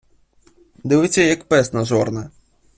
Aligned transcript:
Дивиться, 0.83 1.21
як 1.21 1.43
пес 1.43 1.73
на 1.73 1.85
жорна. 1.85 2.29